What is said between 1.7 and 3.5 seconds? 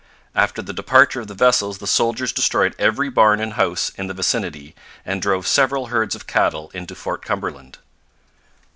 the soldiers destroyed every barn